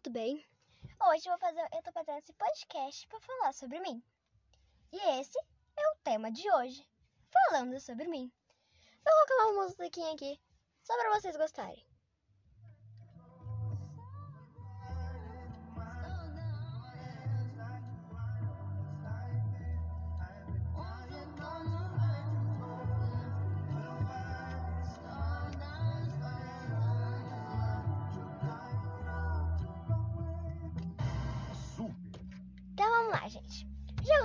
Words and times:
tudo 0.00 0.10
bem? 0.10 0.44
Hoje 1.08 1.28
eu 1.28 1.30
vou 1.30 1.38
fazer, 1.38 1.68
eu 1.72 1.82
tô 1.84 1.92
fazendo 1.92 2.18
esse 2.18 2.32
podcast 2.32 3.06
para 3.06 3.20
falar 3.20 3.52
sobre 3.52 3.78
mim. 3.78 4.02
E 4.92 5.20
esse 5.20 5.38
é 5.38 5.88
o 5.92 5.96
tema 6.02 6.32
de 6.32 6.50
hoje, 6.50 6.84
falando 7.30 7.78
sobre 7.78 8.08
mim. 8.08 8.32
Vou 9.04 9.26
colocar 9.28 9.52
uma 9.52 9.62
musiquinha 9.66 10.12
aqui, 10.12 10.40
só 10.82 10.96
para 10.96 11.10
vocês 11.10 11.36
gostarem. 11.36 11.86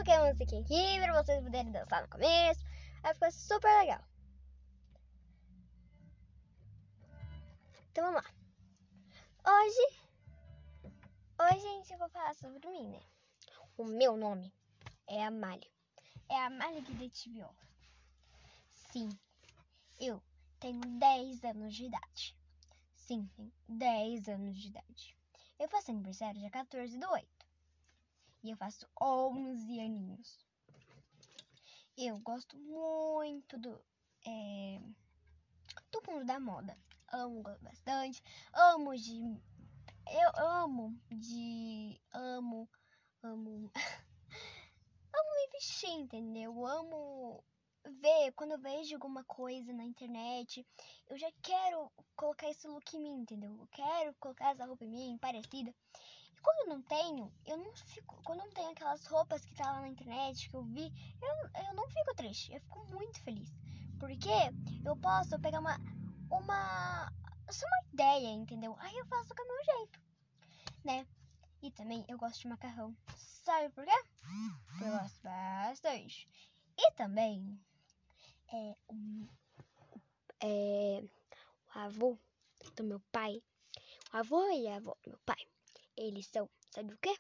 Coloquei 0.10 0.16
a 0.16 0.34
musiquinha 0.34 0.62
aqui 0.62 1.00
pra 1.00 1.24
vocês 1.24 1.44
poderem 1.44 1.72
dançar 1.72 2.02
no 2.02 2.10
começo. 2.10 2.66
Vai 3.02 3.14
ficar 3.14 3.32
super 3.32 3.80
legal. 3.80 4.04
Então 7.92 8.06
vamos 8.06 8.24
lá. 8.24 8.32
Hoje. 9.46 10.00
Hoje, 11.40 11.62
gente, 11.62 11.94
eu 11.94 12.00
vou 12.00 12.10
falar 12.10 12.34
sobre 12.36 12.68
mim, 12.70 12.90
né? 12.90 13.00
O 13.78 13.86
meu 13.86 14.18
nome 14.18 14.54
é 15.08 15.24
Amália. 15.24 15.70
É 16.28 16.36
Amália 16.46 16.82
Guidetti 16.82 17.30
Viola. 17.30 17.56
Sim, 18.74 19.10
eu 20.00 20.22
tenho 20.60 20.82
10 20.82 21.44
anos 21.44 21.76
de 21.76 21.86
idade. 21.86 22.36
Sim, 22.96 23.30
tenho 23.36 23.54
10 23.68 24.28
anos 24.28 24.58
de 24.58 24.68
idade. 24.68 25.18
Eu 25.58 25.70
faço 25.70 25.92
aniversário 25.92 26.40
dia 26.40 26.50
14 26.50 26.98
do 26.98 27.10
8 27.10 27.39
e 28.44 28.52
eu 28.52 28.58
faço 28.58 28.88
11 29.02 29.80
aninhos. 29.80 30.40
Eu 31.98 32.18
gosto 32.20 32.58
muito 32.58 33.58
do, 33.58 33.82
é, 34.26 34.80
do 35.92 36.02
mundo 36.08 36.26
da 36.26 36.40
moda. 36.40 36.78
Amo 37.12 37.44
bastante. 37.62 38.24
Amo 38.54 38.96
de. 38.96 39.20
Eu 40.12 40.32
amo 40.38 40.98
de. 41.12 42.00
Amo. 42.14 42.70
Amo. 43.22 43.72
amo 45.14 45.36
me 45.36 45.52
vestir, 45.52 45.90
entendeu? 45.90 46.66
Amo 46.66 47.44
ver. 48.02 48.32
Quando 48.34 48.52
eu 48.52 48.60
vejo 48.60 48.96
alguma 48.96 49.24
coisa 49.26 49.74
na 49.74 49.84
internet, 49.84 50.66
eu 51.10 51.18
já 51.18 51.30
quero 51.42 51.92
colocar 52.16 52.50
esse 52.50 52.68
look 52.68 52.96
em 52.96 53.02
mim, 53.02 53.22
entendeu? 53.22 53.58
Eu 53.60 53.68
quero 53.68 54.16
colocar 54.20 54.52
essa 54.52 54.66
roupa 54.66 54.86
em 54.86 54.90
mim, 54.90 55.18
parecida. 55.18 55.76
Quando 56.42 56.60
eu 56.60 56.76
não 56.76 56.82
tenho, 56.84 57.32
eu 57.46 57.58
não 57.58 57.74
fico. 57.76 58.22
Quando 58.24 58.40
eu 58.40 58.46
não 58.46 58.54
tenho 58.54 58.70
aquelas 58.72 59.06
roupas 59.06 59.44
que 59.46 59.56
tá 59.56 59.72
lá 59.72 59.82
na 59.82 59.88
internet, 59.90 60.50
que 60.50 60.56
eu 60.56 60.64
vi, 60.64 60.92
eu, 61.22 61.64
eu 61.68 61.74
não 61.74 61.88
fico 61.90 62.16
triste. 62.16 62.54
Eu 62.54 62.62
fico 62.62 62.86
muito 62.94 63.22
feliz. 63.24 63.50
Porque 64.00 64.30
eu 64.86 64.96
posso 64.98 65.40
pegar 65.40 65.60
uma. 65.60 65.78
Uma. 66.32 67.12
Só 67.50 67.66
uma 67.66 67.94
ideia, 67.94 68.30
entendeu? 68.32 68.76
Aí 68.80 68.96
eu 68.98 69.06
faço 69.08 69.34
do 69.34 69.46
meu 69.46 69.64
jeito. 69.66 70.00
Né? 70.86 71.08
E 71.62 71.72
também 71.72 72.06
eu 72.08 72.18
gosto 72.18 72.40
de 72.40 72.48
macarrão. 72.48 72.96
Sabe 73.18 73.70
por 73.70 73.84
quê? 73.84 74.04
Porque 74.68 74.84
eu 74.84 74.92
gosto 74.92 75.22
bastante. 75.24 76.30
E 76.78 76.92
também. 76.94 77.60
É. 78.54 78.76
O, 78.88 79.28
É, 80.42 81.04
o 81.76 81.80
avô 81.80 82.18
do 82.76 82.84
meu 82.84 83.00
pai, 83.12 83.44
o 84.14 84.18
avô 84.18 84.50
e 84.52 84.68
a 84.68 84.78
avó 84.78 84.96
do 85.04 85.10
meu 85.10 85.20
pai, 85.26 85.46
eles 86.00 86.28
são, 86.28 86.50
sabe 86.72 86.94
o 86.94 86.98
quê? 86.98 87.14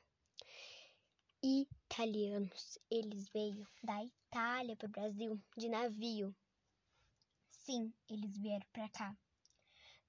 Italianos. 1.44 2.80
Eles 2.90 3.28
veio 3.30 3.68
da 3.84 4.04
Itália 4.04 4.76
pro 4.78 4.88
Brasil 4.88 5.40
de 5.58 5.68
navio. 5.68 6.34
Sim, 7.52 7.94
eles 8.10 8.38
vieram 8.38 8.66
pra 8.72 8.90
cá. 8.90 9.16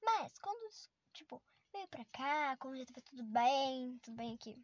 Mas 0.03 0.39
quando, 0.39 0.71
tipo, 1.13 1.43
veio 1.73 1.89
pra 1.89 2.05
cá, 2.07 2.57
quando 2.59 2.77
já 2.79 2.87
tava 2.87 3.03
tudo 3.03 3.25
bem, 3.25 3.99
tudo 3.99 4.17
bem 4.17 4.35
aqui. 4.35 4.57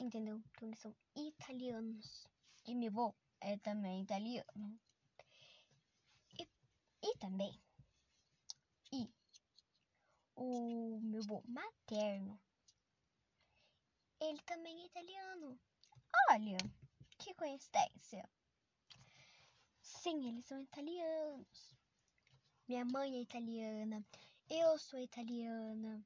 Entendeu? 0.00 0.42
Então 0.50 0.68
eles 0.68 0.80
são 0.80 0.94
italianos. 1.14 2.26
E 2.66 2.74
meu 2.74 2.90
avô 2.90 3.14
é 3.40 3.56
também 3.58 4.02
italiano. 4.02 4.80
E, 6.38 6.48
e 7.02 7.18
também. 7.18 7.58
E 8.92 9.08
o 10.34 11.00
meu 11.02 11.20
avô 11.22 11.42
materno, 11.46 12.40
ele 14.20 14.40
também 14.42 14.82
é 14.82 14.86
italiano. 14.86 15.58
Olha, 16.28 16.58
que 17.18 17.34
coincidência. 17.34 18.28
Sim, 19.80 20.28
eles 20.28 20.44
são 20.46 20.60
italianos. 20.60 21.74
Minha 22.68 22.84
mãe 22.84 23.16
é 23.16 23.22
italiana. 23.22 24.04
Eu 24.48 24.78
sou 24.78 24.98
italiana. 25.00 26.04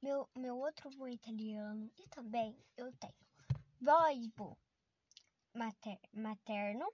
Meu, 0.00 0.28
meu 0.36 0.58
outro 0.58 0.88
avô 0.88 1.06
é 1.06 1.12
italiano. 1.12 1.90
E 1.98 2.08
também 2.08 2.56
eu 2.76 2.92
tenho 2.92 3.14
vô 4.34 4.56
mater, 5.52 5.98
materno 6.12 6.92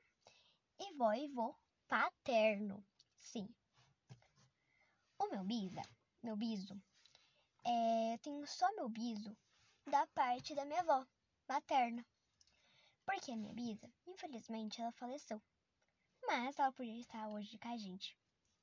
e 0.78 0.92
vô 1.28 1.54
paterno. 1.86 2.84
Sim. 3.18 3.48
O 5.18 5.28
meu 5.28 5.44
bisa, 5.44 5.82
meu 6.22 6.36
biso, 6.36 6.80
é, 7.64 8.14
eu 8.14 8.18
tenho 8.18 8.46
só 8.46 8.70
meu 8.74 8.88
biso 8.88 9.36
da 9.88 10.06
parte 10.08 10.54
da 10.54 10.66
minha 10.66 10.80
avó 10.80 11.06
materna. 11.48 12.04
Porque 13.06 13.32
a 13.32 13.36
minha 13.36 13.54
bisa, 13.54 13.90
infelizmente, 14.06 14.82
ela 14.82 14.92
faleceu. 14.92 15.40
Mas 16.26 16.58
ela 16.58 16.70
podia 16.72 17.00
estar 17.00 17.26
hoje 17.28 17.58
com 17.58 17.68
a 17.68 17.76
gente. 17.76 18.14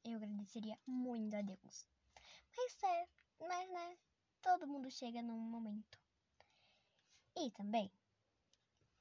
Eu 0.03 0.17
agradeceria 0.17 0.77
muito 0.85 1.35
a 1.35 1.41
Deus. 1.41 1.87
Mas 2.55 2.83
é, 2.83 3.07
mas 3.39 3.69
né, 3.71 3.97
todo 4.39 4.67
mundo 4.67 4.91
chega 4.91 5.23
num 5.23 5.39
momento. 5.39 5.99
E 7.35 7.49
também, 7.51 7.91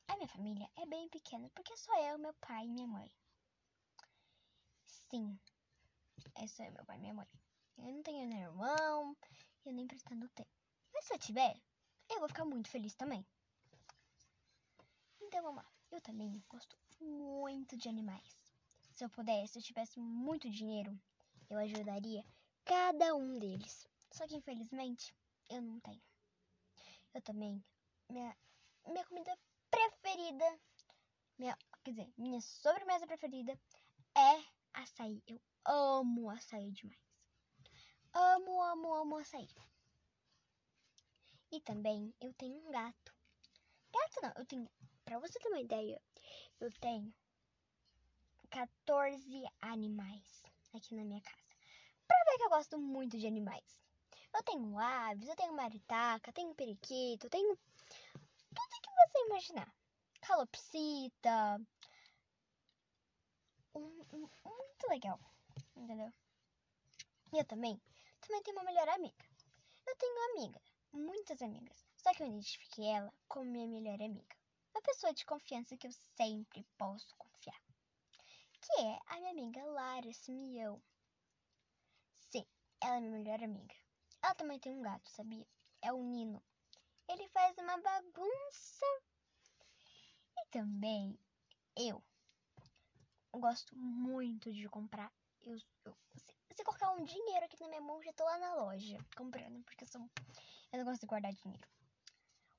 a 0.08 0.16
minha 0.16 0.28
família 0.28 0.70
é 0.76 0.86
bem 0.86 1.08
pequena, 1.10 1.50
porque 1.50 1.76
só 1.76 1.94
eu, 2.08 2.18
meu 2.18 2.32
pai 2.34 2.64
e 2.64 2.70
minha 2.70 2.86
mãe. 2.86 3.10
Sim, 4.86 5.38
é 6.36 6.46
só 6.46 6.64
eu, 6.64 6.72
meu 6.72 6.84
pai 6.86 6.96
e 6.96 7.00
minha 7.00 7.14
mãe. 7.14 7.28
Eu 7.76 7.92
não 7.92 8.02
tenho 8.02 8.26
nem 8.26 8.40
irmão, 8.40 9.14
eu 9.66 9.72
nem 9.74 9.86
pretendo 9.86 10.26
ter. 10.30 10.46
Mas 10.92 11.04
se 11.04 11.12
eu 11.12 11.18
tiver, 11.18 11.60
eu 12.10 12.18
vou 12.18 12.28
ficar 12.28 12.44
muito 12.44 12.68
feliz 12.68 12.94
também. 12.94 13.26
Então 15.20 15.42
vamos 15.42 15.62
lá. 15.62 15.70
Eu 15.90 16.00
também 16.00 16.42
gosto 16.48 16.76
muito 17.00 17.76
de 17.76 17.88
animais. 17.88 18.36
Se 18.94 19.04
eu 19.04 19.10
pudesse, 19.10 19.54
se 19.54 19.58
eu 19.58 19.62
tivesse 19.62 20.00
muito 20.00 20.50
dinheiro, 20.50 20.98
eu 21.50 21.58
ajudaria 21.58 22.24
cada 22.64 23.14
um 23.14 23.38
deles. 23.38 23.86
Só 24.12 24.26
que 24.26 24.36
infelizmente 24.36 25.14
eu 25.48 25.60
não 25.60 25.80
tenho. 25.80 26.02
Eu 27.12 27.22
também, 27.22 27.64
minha, 28.08 28.36
minha 28.86 29.04
comida 29.06 29.36
preferida, 29.70 30.60
minha, 31.38 31.56
quer 31.82 31.90
dizer, 31.90 32.12
minha 32.16 32.40
sobremesa 32.40 33.06
preferida 33.06 33.58
é 34.16 34.44
açaí. 34.72 35.22
Eu 35.26 35.40
amo 35.64 36.30
açaí 36.30 36.70
demais. 36.72 36.98
Amo, 38.12 38.62
amo, 38.62 38.94
amo 38.94 39.16
açaí. 39.16 39.48
E 41.54 41.60
também 41.60 42.12
eu 42.20 42.34
tenho 42.34 42.56
um 42.56 42.70
gato. 42.72 43.14
Gato 43.92 44.20
não, 44.20 44.32
eu 44.36 44.44
tenho, 44.44 44.68
pra 45.04 45.20
você 45.20 45.38
ter 45.38 45.46
uma 45.46 45.60
ideia, 45.60 46.02
eu 46.58 46.68
tenho 46.80 47.14
14 48.50 49.44
animais 49.60 50.42
aqui 50.74 50.96
na 50.96 51.04
minha 51.04 51.20
casa. 51.20 51.46
Pra 52.08 52.24
ver 52.24 52.38
que 52.38 52.42
eu 52.42 52.48
gosto 52.48 52.76
muito 52.76 53.16
de 53.16 53.28
animais. 53.28 53.78
Eu 54.34 54.42
tenho 54.42 54.76
aves, 54.76 55.28
eu 55.28 55.36
tenho 55.36 55.54
maritaca, 55.54 56.32
tenho 56.32 56.52
periquito, 56.56 57.30
tenho 57.30 57.56
tudo 57.56 58.80
que 58.82 58.90
você 58.90 59.18
imaginar. 59.26 59.72
Calopsita. 60.22 61.60
Um, 63.76 64.04
um, 64.12 64.28
muito 64.44 64.88
legal, 64.88 65.20
entendeu? 65.76 66.12
E 67.32 67.38
eu 67.38 67.44
também, 67.44 67.80
também 68.20 68.42
tenho 68.42 68.56
uma 68.56 68.64
melhor 68.64 68.88
amiga. 68.88 69.24
Eu 69.86 69.94
tenho 69.96 70.32
amiga, 70.32 70.60
muitas 70.94 71.42
amigas, 71.42 71.84
só 71.96 72.12
que 72.14 72.22
eu 72.22 72.28
identifiquei 72.28 72.86
ela 72.86 73.12
como 73.28 73.50
minha 73.50 73.66
melhor 73.66 74.00
amiga. 74.00 74.36
Uma 74.74 74.82
pessoa 74.82 75.12
de 75.12 75.24
confiança 75.26 75.76
que 75.76 75.86
eu 75.86 75.92
sempre 76.16 76.64
posso 76.78 77.14
confiar. 77.16 77.60
Que 78.60 78.80
é 78.82 78.98
a 79.06 79.16
minha 79.16 79.32
amiga 79.32 79.64
Lara 79.64 80.12
Simeão. 80.12 80.82
Sim, 82.30 82.46
ela 82.80 82.96
é 82.96 83.00
minha 83.00 83.12
melhor 83.12 83.42
amiga. 83.42 83.74
Ela 84.22 84.34
também 84.34 84.58
tem 84.58 84.72
um 84.72 84.82
gato, 84.82 85.08
sabia? 85.10 85.46
É 85.82 85.92
o 85.92 86.02
Nino. 86.02 86.42
Ele 87.08 87.28
faz 87.28 87.56
uma 87.58 87.76
bagunça. 87.78 88.86
E 90.38 90.46
também 90.50 91.18
eu 91.76 92.02
gosto 93.32 93.76
muito 93.76 94.52
de 94.52 94.68
comprar. 94.68 95.12
Eu, 95.42 95.58
eu- 95.84 95.96
você 96.54 96.62
colocar 96.62 96.92
um 96.92 97.02
dinheiro 97.02 97.44
aqui 97.44 97.60
na 97.60 97.68
minha 97.68 97.80
mão, 97.80 98.00
já 98.02 98.12
tô 98.12 98.24
lá 98.24 98.38
na 98.38 98.54
loja 98.54 98.96
comprando, 99.16 99.62
porque 99.64 99.82
eu, 99.82 99.88
sou... 99.88 100.00
eu 100.72 100.78
não 100.78 100.84
gosto 100.84 101.00
de 101.00 101.06
guardar 101.06 101.32
dinheiro. 101.32 101.68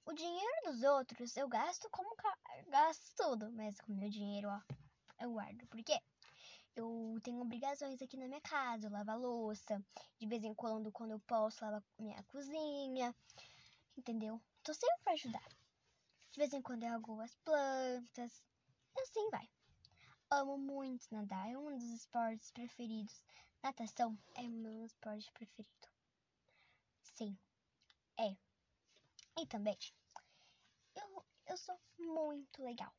O 0.05 0.13
dinheiro 0.13 0.61
dos 0.65 0.83
outros 0.83 1.35
eu 1.37 1.47
gasto 1.47 1.89
como 1.89 2.13
ca... 2.15 2.37
gasto 2.67 3.13
tudo, 3.15 3.51
mas 3.53 3.79
com 3.79 3.93
meu 3.93 4.09
dinheiro, 4.09 4.49
ó, 4.49 4.61
eu 5.21 5.31
guardo. 5.31 5.65
Por 5.67 5.81
quê? 5.81 5.97
Eu 6.75 7.17
tenho 7.23 7.39
obrigações 7.39 8.01
aqui 8.01 8.17
na 8.17 8.27
minha 8.27 8.41
casa, 8.41 8.87
eu 8.87 8.91
lavo 8.91 9.11
a 9.11 9.15
louça, 9.15 9.81
de 10.19 10.27
vez 10.27 10.43
em 10.43 10.53
quando, 10.53 10.91
quando 10.91 11.11
eu 11.11 11.19
posso, 11.21 11.63
lavo 11.63 11.77
a 11.77 12.01
minha 12.01 12.21
cozinha, 12.23 13.15
entendeu? 13.97 14.41
Tô 14.61 14.73
sempre 14.73 14.99
pra 15.05 15.13
ajudar. 15.13 15.47
De 16.31 16.37
vez 16.37 16.51
em 16.51 16.61
quando 16.61 16.83
eu 16.83 16.93
aguo 16.93 17.21
as 17.21 17.33
plantas, 17.45 18.43
e 18.93 18.99
assim 18.99 19.29
vai. 19.29 19.49
Amo 20.31 20.57
muito 20.57 21.07
nadar, 21.11 21.49
é 21.49 21.57
um 21.57 21.77
dos 21.77 21.83
esportes 21.83 22.51
preferidos. 22.51 23.23
Natação 23.61 24.17
é 24.33 24.41
meu 24.43 24.85
esporte 24.85 25.31
preferido. 25.31 25.87
Sim, 27.03 27.37
é. 28.17 28.35
E 29.39 29.45
também, 29.45 29.77
eu, 30.95 31.25
eu 31.45 31.57
sou 31.57 31.79
muito 31.99 32.63
legal. 32.63 32.91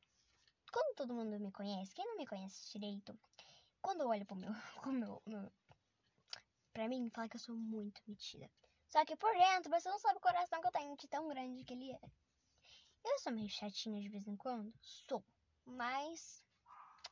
Quando 0.71 0.95
todo 0.95 1.13
mundo 1.13 1.39
me 1.39 1.51
conhece, 1.51 1.93
quem 1.93 2.05
não 2.05 2.17
me 2.17 2.25
conhece 2.25 2.71
direito, 2.71 3.17
quando 3.81 4.01
eu 4.01 4.07
olho 4.07 4.25
pro 4.25 4.35
meu, 4.35 4.51
pro 4.81 4.91
meu, 4.91 5.21
meu 5.25 5.51
pra 6.71 6.87
mim, 6.87 7.09
fala 7.09 7.27
que 7.27 7.35
eu 7.35 7.41
sou 7.41 7.55
muito 7.55 8.01
metida. 8.07 8.49
Só 8.87 9.03
que 9.03 9.17
por 9.17 9.33
dentro, 9.33 9.69
você 9.69 9.89
não 9.89 9.99
sabe 9.99 10.17
o 10.17 10.21
coração 10.21 10.61
que 10.61 10.67
eu 10.67 10.71
tenho 10.71 10.95
de 10.95 11.07
tão 11.07 11.27
grande 11.27 11.63
que 11.65 11.73
ele 11.73 11.91
é. 11.91 11.99
Eu 13.03 13.19
sou 13.19 13.33
meio 13.33 13.49
chatinha 13.49 14.01
de 14.01 14.09
vez 14.09 14.27
em 14.27 14.35
quando? 14.35 14.73
Sou. 14.81 15.23
Mas 15.65 16.46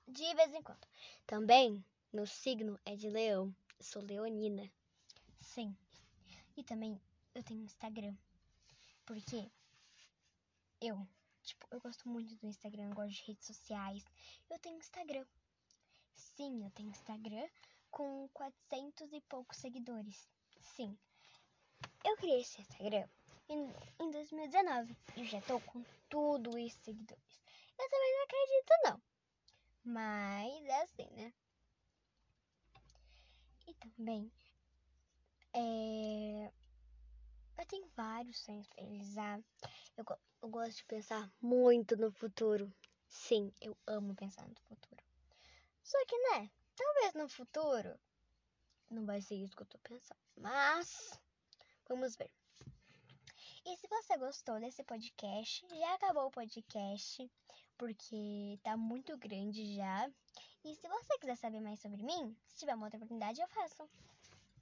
de 0.07 0.33
vez 0.35 0.53
em 0.53 0.61
quando. 0.61 0.87
Também, 1.25 1.83
meu 2.13 2.25
signo 2.25 2.79
é 2.85 2.95
de 2.95 3.09
leão. 3.09 3.53
Sou 3.79 4.01
leonina. 4.01 4.71
Sim. 5.41 5.75
E 6.55 6.63
também 6.63 6.99
eu 7.33 7.43
tenho 7.43 7.63
Instagram. 7.63 8.15
Porque 9.05 9.49
eu, 10.81 11.07
tipo, 11.43 11.67
eu 11.71 11.79
gosto 11.79 12.07
muito 12.07 12.35
do 12.35 12.47
Instagram, 12.47 12.93
gosto 12.93 13.15
de 13.15 13.23
redes 13.23 13.47
sociais. 13.47 14.03
Eu 14.49 14.59
tenho 14.59 14.77
Instagram. 14.77 15.25
Sim, 16.13 16.63
eu 16.63 16.71
tenho 16.71 16.89
Instagram 16.89 17.47
com 17.91 18.29
400 18.33 19.11
e 19.13 19.21
poucos 19.21 19.57
seguidores. 19.57 20.27
Sim. 20.61 20.97
Eu 22.03 22.15
criei 22.17 22.41
esse 22.41 22.61
Instagram 22.61 23.07
em, 23.49 23.73
em 23.99 24.11
2019 24.11 24.95
e 25.17 25.25
já 25.25 25.41
tô 25.41 25.59
com 25.61 25.83
tudo 26.09 26.57
isso 26.57 26.79
seguidores. 26.83 27.41
Eu 27.77 27.89
também 27.89 28.13
não 28.13 28.23
acredito, 28.23 28.73
não. 28.83 29.14
Mas 29.85 30.65
é 30.65 30.81
assim, 30.81 31.07
né? 31.11 31.31
E 33.67 33.73
também, 33.75 34.31
é... 35.53 36.51
eu 37.59 37.65
tenho 37.67 37.87
vários 37.95 38.39
sonhos 38.39 38.67
pra 38.67 38.83
realizar. 38.83 39.39
Eu, 39.95 40.03
eu 40.41 40.49
gosto 40.49 40.77
de 40.77 40.85
pensar 40.85 41.31
muito 41.39 41.95
no 41.95 42.11
futuro. 42.11 42.73
Sim, 43.07 43.53
eu 43.61 43.77
amo 43.85 44.15
pensar 44.15 44.47
no 44.47 44.55
futuro. 44.61 45.03
Só 45.83 46.03
que, 46.07 46.17
né? 46.31 46.49
Talvez 46.75 47.13
no 47.13 47.29
futuro 47.29 47.99
não 48.89 49.05
vai 49.05 49.21
ser 49.21 49.35
isso 49.35 49.55
que 49.55 49.61
eu 49.61 49.67
tô 49.67 49.77
pensando. 49.77 50.19
Mas 50.35 51.19
vamos 51.87 52.15
ver. 52.15 52.31
E 53.63 53.77
se 53.77 53.87
você 53.87 54.17
gostou 54.17 54.59
desse 54.59 54.83
podcast, 54.83 55.67
já 55.69 55.93
acabou 55.93 56.25
o 56.25 56.31
podcast, 56.31 57.31
porque 57.77 58.59
tá 58.63 58.75
muito 58.77 59.17
grande 59.17 59.75
já. 59.75 60.09
E 60.63 60.75
se 60.75 60.87
você 60.87 61.17
quiser 61.19 61.35
saber 61.37 61.61
mais 61.61 61.79
sobre 61.79 62.03
mim, 62.03 62.35
se 62.47 62.57
tiver 62.59 62.75
uma 62.75 62.85
outra 62.85 62.97
oportunidade, 62.97 63.39
eu 63.41 63.47
faço. 63.47 63.87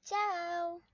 Tchau! 0.03 0.92